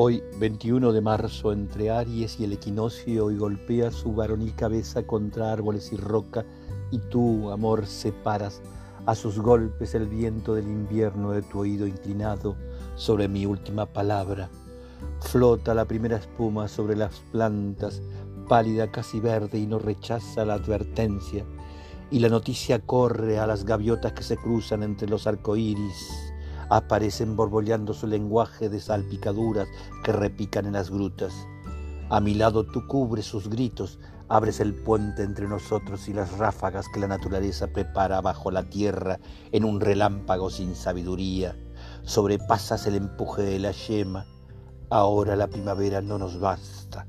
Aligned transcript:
Hoy, 0.00 0.22
21 0.38 0.92
de 0.92 1.00
marzo, 1.00 1.50
entre 1.50 1.90
Aries 1.90 2.38
y 2.38 2.44
el 2.44 2.52
equinoccio, 2.52 3.32
y 3.32 3.36
golpea 3.36 3.90
su 3.90 4.12
varonil 4.12 4.54
cabeza 4.54 5.04
contra 5.04 5.50
árboles 5.50 5.92
y 5.92 5.96
roca, 5.96 6.44
y 6.92 6.98
tú, 7.10 7.50
amor, 7.50 7.84
separas 7.84 8.62
a 9.06 9.16
sus 9.16 9.40
golpes 9.40 9.96
el 9.96 10.06
viento 10.06 10.54
del 10.54 10.68
invierno 10.68 11.32
de 11.32 11.42
tu 11.42 11.58
oído 11.58 11.84
inclinado 11.84 12.54
sobre 12.94 13.26
mi 13.26 13.44
última 13.44 13.86
palabra. 13.86 14.48
Flota 15.18 15.74
la 15.74 15.84
primera 15.84 16.18
espuma 16.18 16.68
sobre 16.68 16.94
las 16.94 17.18
plantas, 17.32 18.00
pálida 18.48 18.92
casi 18.92 19.18
verde, 19.18 19.58
y 19.58 19.66
no 19.66 19.80
rechaza 19.80 20.44
la 20.44 20.54
advertencia. 20.54 21.44
Y 22.12 22.20
la 22.20 22.28
noticia 22.28 22.78
corre 22.78 23.40
a 23.40 23.48
las 23.48 23.64
gaviotas 23.64 24.12
que 24.12 24.22
se 24.22 24.36
cruzan 24.36 24.84
entre 24.84 25.08
los 25.08 25.26
arcoíris 25.26 26.28
aparecen 26.70 27.36
borbollando 27.36 27.94
su 27.94 28.06
lenguaje 28.06 28.68
de 28.68 28.80
salpicaduras 28.80 29.68
que 30.04 30.12
repican 30.12 30.66
en 30.66 30.74
las 30.74 30.90
grutas. 30.90 31.34
A 32.10 32.20
mi 32.20 32.34
lado 32.34 32.64
tú 32.64 32.86
cubres 32.86 33.26
sus 33.26 33.48
gritos, 33.48 33.98
abres 34.28 34.60
el 34.60 34.74
puente 34.74 35.22
entre 35.22 35.48
nosotros 35.48 36.08
y 36.08 36.12
las 36.12 36.38
ráfagas 36.38 36.86
que 36.92 37.00
la 37.00 37.08
naturaleza 37.08 37.68
prepara 37.68 38.20
bajo 38.20 38.50
la 38.50 38.68
tierra 38.68 39.18
en 39.52 39.64
un 39.64 39.80
relámpago 39.80 40.50
sin 40.50 40.74
sabiduría. 40.74 41.56
Sobrepasas 42.02 42.86
el 42.86 42.96
empuje 42.96 43.42
de 43.42 43.58
la 43.58 43.72
yema. 43.72 44.26
Ahora 44.90 45.36
la 45.36 45.48
primavera 45.48 46.00
no 46.00 46.18
nos 46.18 46.40
basta. 46.40 47.06